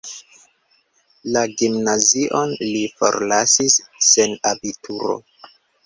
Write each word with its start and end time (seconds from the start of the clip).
La 1.35 1.43
gimnazion 1.59 2.57
li 2.71 2.83
forlasis 3.03 3.79
sen 4.11 4.39
abituro. 4.55 5.25